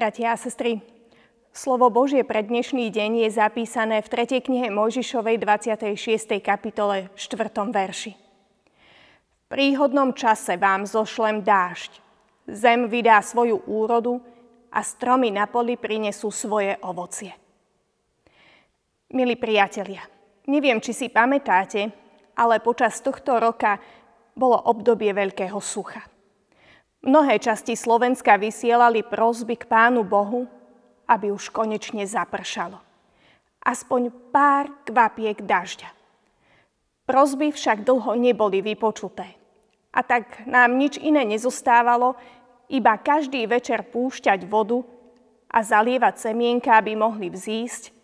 Bratia 0.00 0.32
a 0.32 0.40
sestry, 0.40 0.80
slovo 1.52 1.92
Božie 1.92 2.24
pre 2.24 2.40
dnešný 2.40 2.88
deň 2.88 3.28
je 3.28 3.36
zapísané 3.36 4.00
v 4.00 4.08
3. 4.08 4.40
knihe 4.40 4.72
Mojžišovej 4.72 5.36
26. 5.36 6.40
kapitole 6.40 7.12
4. 7.12 7.36
verši. 7.68 8.16
V 9.28 9.42
príhodnom 9.52 10.16
čase 10.16 10.56
vám 10.56 10.88
zošlem 10.88 11.44
dážď, 11.44 12.00
zem 12.48 12.88
vydá 12.88 13.20
svoju 13.20 13.60
úrodu 13.68 14.24
a 14.72 14.80
stromy 14.80 15.28
na 15.28 15.44
poli 15.44 15.76
prinesú 15.76 16.32
svoje 16.32 16.80
ovocie. 16.80 17.36
Milí 19.12 19.36
priatelia, 19.36 20.00
neviem, 20.48 20.80
či 20.80 20.96
si 20.96 21.12
pamätáte, 21.12 21.92
ale 22.40 22.64
počas 22.64 23.04
tohto 23.04 23.36
roka 23.36 23.76
bolo 24.32 24.64
obdobie 24.64 25.12
veľkého 25.12 25.60
sucha. 25.60 26.00
Mnohé 27.00 27.40
časti 27.40 27.72
Slovenska 27.80 28.36
vysielali 28.36 29.00
prosby 29.00 29.56
k 29.56 29.64
Pánu 29.64 30.04
Bohu, 30.04 30.44
aby 31.08 31.32
už 31.32 31.48
konečne 31.48 32.04
zapršalo. 32.04 32.76
Aspoň 33.64 34.12
pár 34.28 34.68
kvapiek 34.84 35.40
dažďa. 35.40 35.88
Prosby 37.08 37.56
však 37.56 37.88
dlho 37.88 38.20
neboli 38.20 38.60
vypočuté. 38.60 39.32
A 39.96 40.04
tak 40.04 40.44
nám 40.44 40.76
nič 40.76 41.00
iné 41.00 41.24
nezostávalo, 41.24 42.20
iba 42.68 42.94
každý 43.00 43.48
večer 43.48 43.82
púšťať 43.88 44.44
vodu 44.44 44.84
a 45.48 45.64
zalievať 45.64 46.30
semienka, 46.30 46.76
aby 46.76 46.94
mohli 47.00 47.32
vzísť 47.32 47.96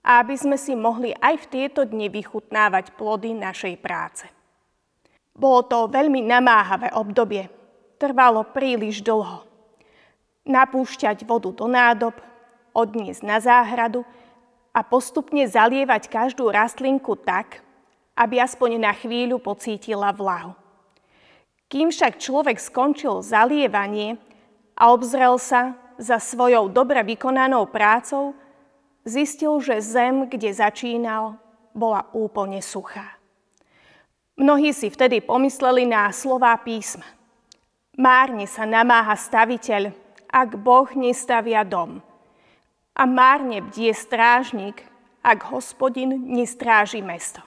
a 0.00 0.24
aby 0.24 0.34
sme 0.34 0.56
si 0.56 0.72
mohli 0.72 1.12
aj 1.12 1.44
v 1.44 1.50
tieto 1.52 1.84
dni 1.84 2.08
vychutnávať 2.08 2.96
plody 2.96 3.36
našej 3.36 3.76
práce. 3.84 4.24
Bolo 5.36 5.62
to 5.68 5.92
veľmi 5.92 6.24
namáhavé 6.24 6.90
obdobie, 6.96 7.59
trvalo 8.00 8.40
príliš 8.48 9.04
dlho. 9.04 9.44
Napúšťať 10.48 11.28
vodu 11.28 11.52
do 11.52 11.68
nádob, 11.68 12.16
odniesť 12.72 13.22
na 13.28 13.36
záhradu 13.36 14.08
a 14.72 14.80
postupne 14.80 15.44
zalievať 15.44 16.08
každú 16.08 16.48
rastlinku 16.48 17.12
tak, 17.20 17.60
aby 18.16 18.40
aspoň 18.40 18.80
na 18.80 18.96
chvíľu 18.96 19.36
pocítila 19.36 20.08
vlahu. 20.16 20.56
Kým 21.68 21.92
však 21.92 22.18
človek 22.18 22.56
skončil 22.56 23.20
zalievanie 23.20 24.16
a 24.74 24.90
obzrel 24.90 25.36
sa 25.36 25.76
za 26.00 26.16
svojou 26.16 26.72
dobre 26.72 26.98
vykonanou 27.04 27.68
prácou, 27.68 28.32
zistil, 29.04 29.60
že 29.60 29.84
zem, 29.84 30.24
kde 30.26 30.50
začínal, 30.50 31.36
bola 31.76 32.08
úplne 32.16 32.64
suchá. 32.64 33.20
Mnohí 34.40 34.72
si 34.72 34.88
vtedy 34.88 35.20
pomysleli 35.20 35.84
na 35.84 36.08
slová 36.16 36.56
písma– 36.56 37.04
Márne 38.00 38.48
sa 38.48 38.64
namáha 38.64 39.12
staviteľ, 39.12 39.92
ak 40.32 40.56
Boh 40.56 40.88
nestavia 40.96 41.68
dom. 41.68 42.00
A 42.96 43.04
márne 43.04 43.60
bdie 43.60 43.92
strážnik, 43.92 44.80
ak 45.20 45.52
hospodin 45.52 46.16
nestráži 46.32 47.04
mesto. 47.04 47.44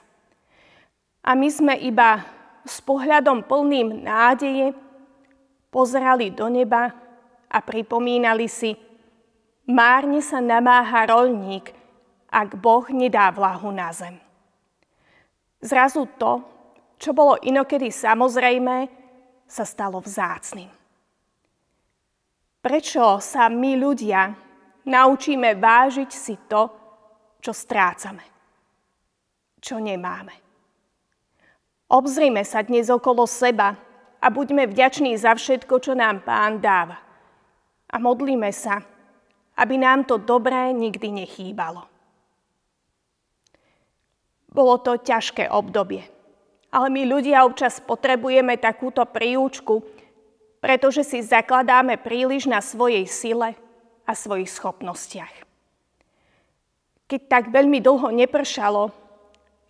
A 1.26 1.34
my 1.34 1.50
sme 1.50 1.74
iba 1.82 2.22
s 2.62 2.78
pohľadom 2.86 3.42
plným 3.42 4.06
nádeje 4.06 4.78
pozerali 5.74 6.30
do 6.30 6.46
neba 6.46 6.94
a 7.50 7.58
pripomínali 7.58 8.46
si, 8.46 8.78
márne 9.66 10.22
sa 10.22 10.38
namáha 10.38 11.10
rolník, 11.10 11.74
ak 12.30 12.54
Boh 12.62 12.86
nedá 12.94 13.34
vlahu 13.34 13.74
na 13.74 13.90
zem. 13.90 14.22
Zrazu 15.58 16.06
to, 16.14 16.46
čo 17.02 17.10
bolo 17.10 17.42
inokedy 17.42 17.90
samozrejmé, 17.90 19.02
sa 19.44 19.64
stalo 19.68 20.00
vzácným. 20.00 20.70
Prečo 22.64 23.20
sa 23.20 23.52
my 23.52 23.76
ľudia 23.76 24.32
naučíme 24.88 25.52
vážiť 25.60 26.10
si 26.10 26.34
to, 26.48 26.72
čo 27.44 27.52
strácame, 27.52 28.24
čo 29.60 29.76
nemáme? 29.76 30.32
Obzrime 31.92 32.40
sa 32.48 32.64
dnes 32.64 32.88
okolo 32.88 33.28
seba 33.28 33.76
a 34.16 34.26
buďme 34.32 34.64
vďační 34.64 35.12
za 35.20 35.36
všetko, 35.36 35.76
čo 35.84 35.92
nám 35.92 36.24
Pán 36.24 36.56
dáva. 36.64 36.96
A 37.92 38.00
modlíme 38.00 38.48
sa, 38.48 38.80
aby 39.60 39.76
nám 39.76 40.08
to 40.08 40.16
dobré 40.16 40.72
nikdy 40.72 41.12
nechýbalo. 41.12 41.84
Bolo 44.48 44.80
to 44.80 44.96
ťažké 44.96 45.52
obdobie 45.52 46.13
ale 46.74 46.90
my 46.90 47.06
ľudia 47.06 47.46
občas 47.46 47.78
potrebujeme 47.78 48.58
takúto 48.58 49.06
príučku, 49.06 49.78
pretože 50.58 51.06
si 51.06 51.22
zakladáme 51.22 52.02
príliš 52.02 52.50
na 52.50 52.58
svojej 52.58 53.06
sile 53.06 53.54
a 54.02 54.10
svojich 54.10 54.50
schopnostiach. 54.50 55.46
Keď 57.06 57.20
tak 57.30 57.54
veľmi 57.54 57.78
dlho 57.78 58.10
nepršalo, 58.10 58.90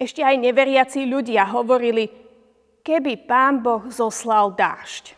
ešte 0.01 0.25
aj 0.25 0.49
neveriaci 0.49 1.05
ľudia 1.05 1.45
hovorili, 1.45 2.09
keby 2.81 3.29
Pán 3.29 3.61
Boh 3.61 3.85
zoslal 3.93 4.57
dážď. 4.57 5.13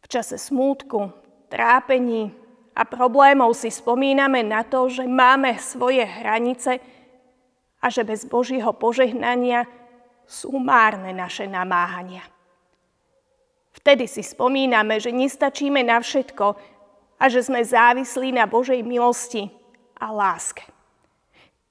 V 0.00 0.06
čase 0.08 0.40
smútku, 0.40 1.12
trápení 1.52 2.32
a 2.72 2.88
problémov 2.88 3.52
si 3.52 3.68
spomíname 3.68 4.40
na 4.40 4.64
to, 4.64 4.88
že 4.88 5.04
máme 5.04 5.60
svoje 5.60 6.08
hranice 6.08 6.80
a 7.82 7.86
že 7.92 8.00
bez 8.00 8.24
Božího 8.24 8.72
požehnania 8.72 9.68
sú 10.26 10.58
márne 10.58 11.14
naše 11.14 11.46
namáhania. 11.46 12.26
Vtedy 13.70 14.10
si 14.10 14.26
spomíname, 14.26 14.98
že 14.98 15.14
nestačíme 15.14 15.86
na 15.86 16.02
všetko 16.02 16.46
a 17.16 17.24
že 17.30 17.46
sme 17.46 17.62
závislí 17.62 18.34
na 18.34 18.44
Božej 18.44 18.82
milosti 18.82 19.46
a 19.96 20.10
láske. 20.10 20.66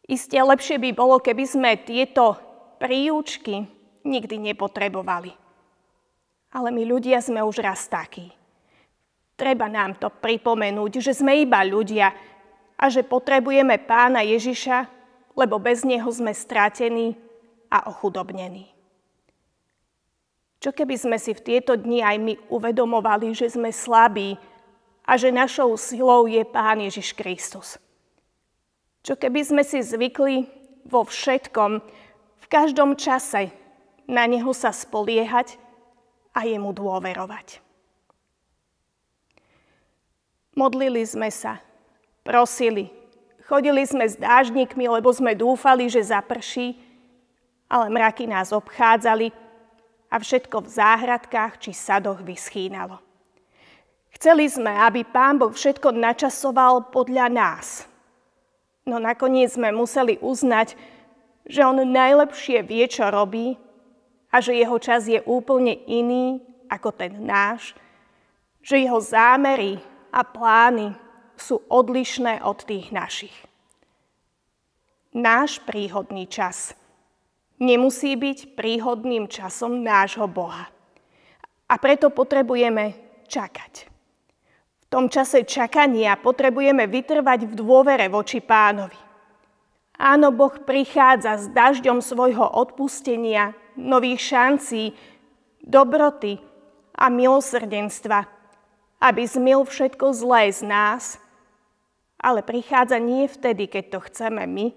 Isté 0.05 0.39
lepšie 0.39 0.79
by 0.79 0.89
bolo, 0.95 1.17
keby 1.19 1.43
sme 1.43 1.81
tieto 1.81 2.37
príučky 2.77 3.65
nikdy 4.05 4.37
nepotrebovali. 4.53 5.33
Ale 6.55 6.69
my 6.71 6.83
ľudia 6.87 7.19
sme 7.19 7.41
už 7.41 7.59
raz 7.59 7.89
takí. 7.89 8.29
Treba 9.35 9.67
nám 9.67 9.99
to 9.99 10.07
pripomenúť, 10.07 11.03
že 11.03 11.11
sme 11.19 11.43
iba 11.43 11.59
ľudia 11.65 12.13
a 12.79 12.85
že 12.87 13.03
potrebujeme 13.03 13.75
pána 13.83 14.23
Ježiša, 14.23 14.87
lebo 15.35 15.59
bez 15.59 15.83
neho 15.83 16.07
sme 16.07 16.31
stratení 16.31 17.24
a 17.69 17.89
ochudobnení. 17.89 18.75
Čo 20.65 20.73
keby 20.73 20.95
sme 20.97 21.17
si 21.21 21.35
v 21.37 21.43
tieto 21.45 21.77
dni 21.77 22.01
aj 22.01 22.17
my 22.17 22.33
uvedomovali, 22.49 23.37
že 23.37 23.53
sme 23.53 23.69
slabí 23.69 24.33
a 25.05 25.13
že 25.13 25.29
našou 25.29 25.77
silou 25.77 26.25
je 26.25 26.41
Pán 26.41 26.81
Ježiš 26.81 27.13
Kristus? 27.13 27.77
Čo 29.05 29.13
keby 29.13 29.45
sme 29.45 29.61
si 29.61 29.85
zvykli 29.85 30.49
vo 30.89 31.05
všetkom, 31.05 31.71
v 32.41 32.47
každom 32.49 32.97
čase 32.97 33.53
na 34.09 34.25
Neho 34.25 34.49
sa 34.57 34.73
spoliehať 34.73 35.61
a 36.33 36.49
Jemu 36.49 36.73
dôverovať? 36.73 37.61
Modlili 40.57 41.05
sme 41.05 41.29
sa, 41.29 41.61
prosili, 42.25 42.89
chodili 43.45 43.85
sme 43.85 44.09
s 44.09 44.17
dážnikmi, 44.17 44.89
lebo 44.89 45.13
sme 45.13 45.37
dúfali, 45.37 45.91
že 45.91 46.09
zaprší, 46.09 46.79
ale 47.69 47.89
mraky 47.89 48.29
nás 48.29 48.53
obchádzali 48.53 49.33
a 50.11 50.15
všetko 50.21 50.61
v 50.61 50.69
záhradkách 50.69 51.53
či 51.59 51.71
sadoch 51.73 52.21
vyschínalo. 52.21 53.01
Chceli 54.15 54.47
sme, 54.47 54.71
aby 54.71 55.03
Pán 55.03 55.35
Boh 55.35 55.51
všetko 55.51 55.91
načasoval 55.91 56.87
podľa 56.93 57.27
nás. 57.27 57.83
No 58.87 59.01
nakoniec 59.01 59.51
sme 59.51 59.75
museli 59.75 60.15
uznať, 60.21 60.77
že 61.43 61.65
On 61.67 61.75
najlepšie 61.75 62.63
vie, 62.63 62.85
čo 62.87 63.11
robí 63.11 63.59
a 64.31 64.39
že 64.39 64.55
jeho 64.55 64.77
čas 64.79 65.09
je 65.09 65.19
úplne 65.25 65.75
iný 65.89 66.39
ako 66.71 66.95
ten 66.95 67.11
náš, 67.27 67.75
že 68.63 68.81
jeho 68.81 68.97
zámery 69.03 69.83
a 70.15 70.23
plány 70.23 70.95
sú 71.35 71.59
odlišné 71.67 72.39
od 72.39 72.63
tých 72.63 72.95
našich. 72.95 73.35
Náš 75.11 75.59
príhodný 75.67 76.29
čas– 76.29 76.71
nemusí 77.59 78.15
byť 78.15 78.57
príhodným 78.57 79.31
časom 79.31 79.83
nášho 79.83 80.27
Boha. 80.27 80.67
A 81.65 81.75
preto 81.81 82.11
potrebujeme 82.13 82.93
čakať. 83.25 83.73
V 84.85 84.85
tom 84.91 85.09
čase 85.09 85.43
čakania 85.43 86.13
potrebujeme 86.15 86.85
vytrvať 86.85 87.49
v 87.49 87.53
dôvere 87.57 88.05
voči 88.05 88.37
pánovi. 88.39 88.95
Áno, 89.95 90.29
Boh 90.29 90.51
prichádza 90.51 91.39
s 91.39 91.45
dažďom 91.49 92.03
svojho 92.03 92.43
odpustenia, 92.43 93.55
nových 93.79 94.21
šancí, 94.21 94.91
dobroty 95.63 96.37
a 96.95 97.07
milosrdenstva, 97.07 98.27
aby 98.99 99.21
zmil 99.23 99.63
všetko 99.63 100.05
zlé 100.11 100.51
z 100.51 100.61
nás, 100.67 101.03
ale 102.19 102.43
prichádza 102.43 102.99
nie 102.99 103.27
vtedy, 103.27 103.67
keď 103.71 103.83
to 103.97 103.99
chceme 104.11 104.43
my, 104.43 104.75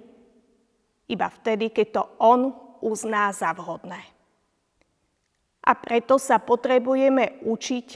iba 1.09 1.29
vtedy, 1.33 1.73
keď 1.73 1.87
to 1.95 2.03
On 2.21 2.68
uzná 2.81 3.33
za 3.33 3.53
vhodné. 3.55 4.01
A 5.65 5.73
preto 5.77 6.17
sa 6.17 6.41
potrebujeme 6.41 7.45
učiť 7.45 7.87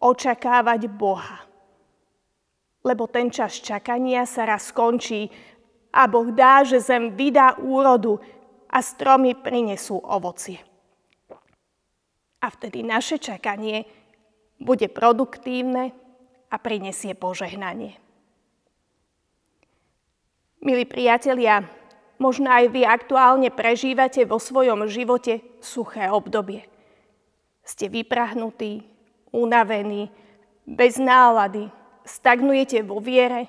očakávať 0.00 0.80
Boha. 0.88 1.44
Lebo 2.86 3.10
ten 3.10 3.28
čas 3.28 3.58
čakania 3.58 4.24
sa 4.24 4.48
raz 4.48 4.70
skončí 4.70 5.28
a 5.92 6.06
Boh 6.06 6.30
dá, 6.32 6.62
že 6.64 6.80
zem 6.80 7.12
vydá 7.12 7.58
úrodu 7.58 8.22
a 8.70 8.78
stromy 8.80 9.34
prinesú 9.34 9.98
ovocie. 10.00 10.62
A 12.38 12.46
vtedy 12.48 12.86
naše 12.86 13.18
čakanie 13.18 13.82
bude 14.62 14.86
produktívne 14.86 15.90
a 16.48 16.56
prinesie 16.56 17.12
požehnanie. 17.18 17.98
Milí 20.58 20.86
priatelia, 20.86 21.66
možno 22.18 22.50
aj 22.50 22.70
vy 22.74 22.82
aktuálne 22.84 23.50
prežívate 23.50 24.26
vo 24.26 24.42
svojom 24.42 24.86
živote 24.90 25.42
suché 25.62 26.10
obdobie. 26.10 26.66
Ste 27.62 27.88
vyprahnutí, 27.90 28.84
unavení, 29.32 30.10
bez 30.68 31.00
nálady, 31.00 31.70
stagnujete 32.04 32.84
vo 32.84 33.00
viere 33.00 33.48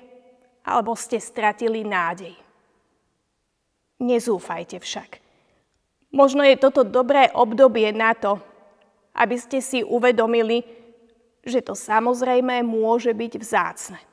alebo 0.64 0.96
ste 0.96 1.18
stratili 1.20 1.84
nádej. 1.84 2.32
Nezúfajte 4.00 4.80
však. 4.80 5.10
Možno 6.10 6.42
je 6.42 6.56
toto 6.58 6.82
dobré 6.82 7.30
obdobie 7.30 7.92
na 7.92 8.16
to, 8.16 8.40
aby 9.14 9.36
ste 9.36 9.62
si 9.62 9.84
uvedomili, 9.84 10.64
že 11.44 11.62
to 11.62 11.76
samozrejme 11.76 12.64
môže 12.64 13.12
byť 13.12 13.32
vzácne. 13.38 14.09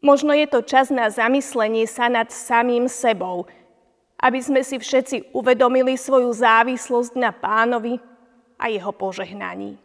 Možno 0.00 0.32
je 0.32 0.48
to 0.48 0.64
čas 0.64 0.88
na 0.88 1.12
zamyslenie 1.12 1.84
sa 1.84 2.08
nad 2.08 2.32
samým 2.32 2.88
sebou, 2.88 3.44
aby 4.16 4.40
sme 4.40 4.64
si 4.64 4.80
všetci 4.80 5.36
uvedomili 5.36 5.96
svoju 5.96 6.32
závislosť 6.32 7.12
na 7.20 7.32
pánovi 7.32 8.00
a 8.56 8.72
jeho 8.72 8.92
požehnaní. 8.96 9.76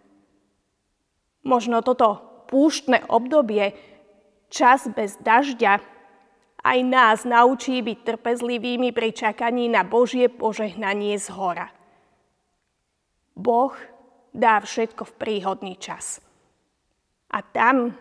Možno 1.44 1.84
toto 1.84 2.20
púštne 2.48 3.04
obdobie, 3.12 3.76
čas 4.48 4.88
bez 4.92 5.20
dažďa, 5.20 5.84
aj 6.66 6.80
nás 6.82 7.22
naučí 7.28 7.84
byť 7.86 7.98
trpezlivými 8.02 8.90
pri 8.90 9.14
čakaní 9.14 9.70
na 9.70 9.86
Božie 9.86 10.32
požehnanie 10.32 11.14
z 11.22 11.30
hora. 11.36 11.70
Boh 13.36 13.76
dá 14.34 14.58
všetko 14.64 15.06
v 15.06 15.14
príhodný 15.20 15.74
čas. 15.78 16.24
A 17.30 17.44
tam, 17.46 17.94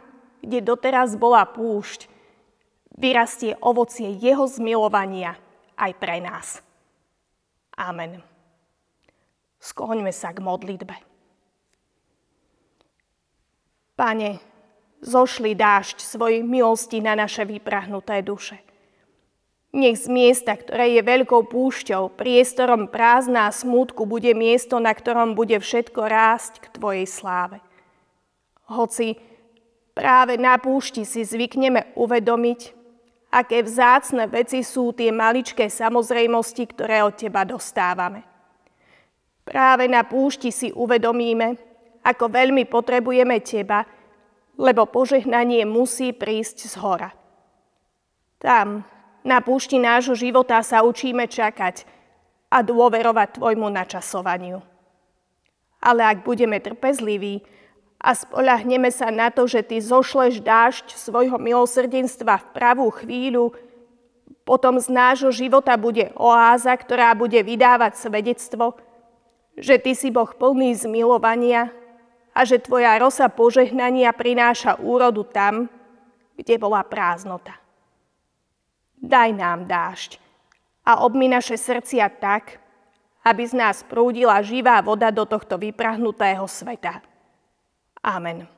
kde 0.45 0.61
doteraz 0.61 1.17
bola 1.17 1.43
púšť, 1.49 2.07
vyrastie 2.95 3.59
ovocie 3.59 4.13
jeho 4.15 4.47
zmilovania 4.47 5.35
aj 5.75 5.93
pre 5.99 6.23
nás. 6.23 6.63
Amen. 7.75 8.23
Skloňme 9.59 10.13
sa 10.15 10.31
k 10.31 10.45
modlitbe. 10.45 10.95
Pane, 13.95 14.43
zošli 15.03 15.55
dážď 15.55 16.03
svojej 16.03 16.43
milosti 16.43 16.99
na 16.99 17.15
naše 17.15 17.47
vyprahnuté 17.47 18.23
duše. 18.23 18.59
Nech 19.75 19.99
z 19.99 20.07
miesta, 20.07 20.55
ktoré 20.55 20.95
je 20.95 21.03
veľkou 21.03 21.51
púšťou, 21.51 22.15
priestorom 22.15 22.87
prázdna 22.87 23.51
a 23.51 23.55
smútku, 23.55 24.07
bude 24.07 24.31
miesto, 24.31 24.79
na 24.79 24.95
ktorom 24.95 25.35
bude 25.35 25.59
všetko 25.59 25.99
rásť 25.99 26.63
k 26.63 26.67
Tvojej 26.79 27.07
sláve. 27.11 27.59
Hoci 28.71 29.19
práve 29.95 30.35
na 30.37 30.59
púšti 30.59 31.07
si 31.07 31.23
zvykneme 31.23 31.95
uvedomiť, 31.95 32.61
aké 33.31 33.63
vzácne 33.63 34.27
veci 34.27 34.63
sú 34.63 34.95
tie 34.95 35.15
maličké 35.15 35.71
samozrejmosti, 35.71 36.67
ktoré 36.71 37.03
od 37.07 37.15
Teba 37.19 37.47
dostávame. 37.47 38.23
Práve 39.47 39.87
na 39.91 40.07
púšti 40.07 40.51
si 40.51 40.71
uvedomíme, 40.75 41.59
ako 42.05 42.31
veľmi 42.31 42.67
potrebujeme 42.69 43.41
Teba, 43.41 43.87
lebo 44.55 44.87
požehnanie 44.87 45.67
musí 45.67 46.15
prísť 46.15 46.59
z 46.71 46.75
hora. 46.79 47.11
Tam, 48.39 48.87
na 49.25 49.41
púšti 49.41 49.81
nášho 49.81 50.15
života 50.15 50.61
sa 50.61 50.85
učíme 50.85 51.27
čakať 51.27 51.89
a 52.53 52.63
dôverovať 52.63 53.41
Tvojmu 53.41 53.67
načasovaniu. 53.73 54.63
Ale 55.83 56.01
ak 56.07 56.23
budeme 56.23 56.63
trpezliví 56.63 57.43
a 58.05 58.13
spolahneme 58.13 58.93
sa 58.93 59.09
na 59.09 59.33
to, 59.33 59.49
že 59.49 59.65
Ty 59.65 59.81
zošleš 59.81 60.45
dážď 60.45 60.93
svojho 60.93 61.41
milosrdenstva 61.41 62.37
v 62.37 62.47
pravú 62.53 62.93
chvíľu, 62.93 63.57
potom 64.45 64.77
z 64.77 64.93
nášho 64.93 65.33
života 65.33 65.73
bude 65.81 66.13
oáza, 66.13 66.77
ktorá 66.77 67.17
bude 67.17 67.41
vydávať 67.41 67.97
svedectvo, 67.97 68.77
že 69.57 69.81
Ty 69.81 69.97
si 69.97 70.13
Boh 70.13 70.29
plný 70.29 70.77
zmilovania 70.77 71.73
a 72.37 72.45
že 72.45 72.61
Tvoja 72.61 72.93
rosa 73.01 73.33
požehnania 73.33 74.13
prináša 74.13 74.77
úrodu 74.77 75.25
tam, 75.25 75.73
kde 76.37 76.61
bola 76.61 76.85
prázdnota. 76.85 77.57
Daj 79.01 79.33
nám 79.33 79.65
dážď 79.65 80.21
a 80.85 81.01
obmi 81.01 81.25
naše 81.25 81.57
srdcia 81.57 82.05
tak, 82.21 82.61
aby 83.25 83.49
z 83.49 83.57
nás 83.57 83.81
prúdila 83.81 84.45
živá 84.45 84.85
voda 84.85 85.09
do 85.09 85.25
tohto 85.25 85.57
vyprahnutého 85.57 86.45
sveta. 86.45 87.14
Amen. 88.05 88.49